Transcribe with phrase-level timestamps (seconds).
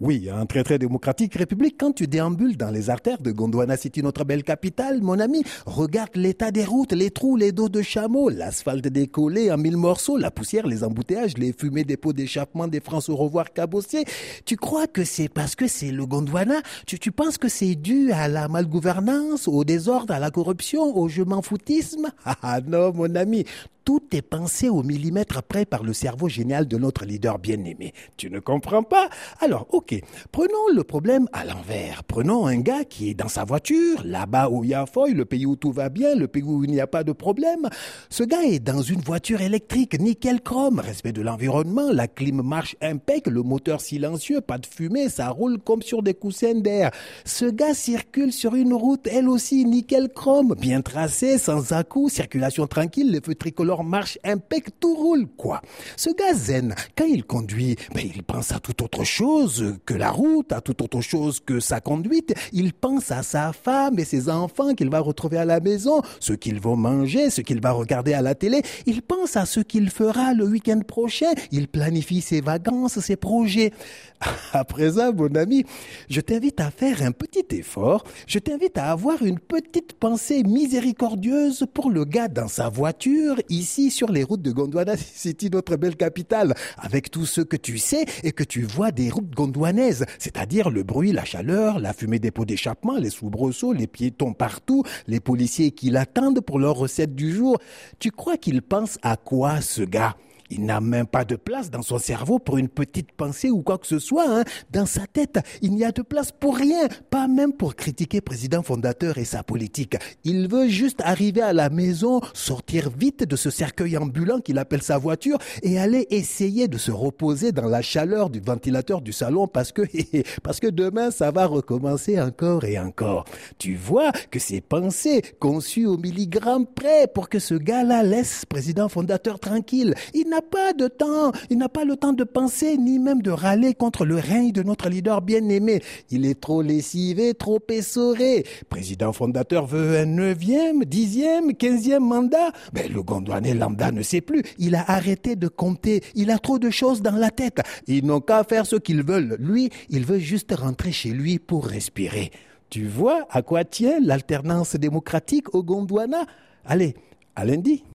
[0.00, 4.02] Oui, un très très démocratique république, quand tu déambules dans les artères de Gondwana City,
[4.02, 8.28] notre belle capitale, mon ami, regarde l'état des routes, les trous, les dos de chameaux,
[8.28, 12.80] l'asphalte décollé en mille morceaux, la poussière, les embouteillages, les fumées des pots d'échappement des
[12.80, 14.04] France au revoir cabossés.
[14.44, 16.60] Tu crois que c'est parce que c'est le Gondwana?
[16.88, 21.08] Tu, tu penses que c'est dû à la malgouvernance, au désordre, à la corruption, au
[21.08, 22.10] je m'en foutisme?
[22.24, 23.44] Ah ah, non, mon ami,
[23.84, 27.92] tout est pensé au millimètre près par le cerveau génial de notre leader bien-aimé.
[28.16, 29.08] Tu ne comprends pas?
[29.40, 29.94] Alors, ok,
[30.32, 32.02] prenons le problème à l'envers.
[32.04, 35.24] Prenons un gars qui est dans sa voiture, là-bas où il y a foy, le
[35.24, 37.68] pays où tout va bien, le pays où il n'y a pas de problème.
[38.08, 42.76] Ce gars est dans une voiture électrique, nickel chrome, respect de l'environnement, la clim marche
[42.80, 46.90] impec, le moteur silencieux, pas de fumée, ça roule comme sur des coussins d'air.
[47.24, 52.66] Ce gars circule sur une route, elle aussi, nickel chrome, bien tracée, sans à-coups, circulation
[52.66, 55.62] tranquille, les feux tricolores marche impec, tout roule, quoi.
[55.96, 60.10] Ce gars zen, quand il conduit, ben, il pense à toute autre chose que la
[60.10, 62.34] route, à toute autre chose que sa conduite.
[62.52, 66.32] Il pense à sa femme et ses enfants qu'il va retrouver à la maison, ce
[66.32, 68.62] qu'ils vont manger, ce qu'il va regarder à la télé.
[68.86, 71.32] Il pense à ce qu'il fera le week-end prochain.
[71.50, 73.72] Il planifie ses vacances, ses projets.
[74.52, 75.64] À présent, mon ami,
[76.08, 78.04] je t'invite à faire un petit effort.
[78.26, 83.63] Je t'invite à avoir une petite pensée miséricordieuse pour le gars dans sa voiture, ici
[83.64, 88.04] sur les routes de Gondwana City, notre belle capitale, avec tout ce que tu sais
[88.22, 92.30] et que tu vois des routes gondwanaises, c'est-à-dire le bruit, la chaleur, la fumée des
[92.30, 97.32] pots d'échappement, les soubresauts, les piétons partout, les policiers qui l'attendent pour leur recette du
[97.32, 97.58] jour.
[97.98, 100.16] Tu crois qu'il pense à quoi, ce gars?
[100.50, 103.78] Il n'a même pas de place dans son cerveau pour une petite pensée ou quoi
[103.78, 104.26] que ce soit.
[104.28, 104.44] Hein.
[104.70, 108.62] Dans sa tête, il n'y a de place pour rien, pas même pour critiquer président
[108.62, 109.96] fondateur et sa politique.
[110.24, 114.82] Il veut juste arriver à la maison, sortir vite de ce cercueil ambulant qu'il appelle
[114.82, 119.46] sa voiture et aller essayer de se reposer dans la chaleur du ventilateur du salon
[119.48, 119.82] parce que
[120.42, 123.24] parce que demain ça va recommencer encore et encore.
[123.58, 128.88] Tu vois que ces pensées conçues au milligramme près pour que ce gars-là laisse président
[128.88, 129.94] fondateur tranquille.
[130.12, 133.30] Il n'a pas de temps, il n'a pas le temps de penser ni même de
[133.30, 135.80] râler contre le règne de notre leader bien-aimé.
[136.10, 138.44] Il est trop lessivé, trop essoré.
[138.68, 142.50] Président fondateur veut un neuvième, dixième, quinzième mandat.
[142.72, 144.42] Mais le Gondwanais lambda ne sait plus.
[144.58, 146.02] Il a arrêté de compter.
[146.16, 147.60] Il a trop de choses dans la tête.
[147.86, 149.36] Ils n'ont qu'à faire ce qu'ils veulent.
[149.38, 152.32] Lui, il veut juste rentrer chez lui pour respirer.
[152.70, 156.24] Tu vois à quoi tient l'alternance démocratique au Gondwana?
[156.64, 156.96] Allez,
[157.36, 157.84] à lundi.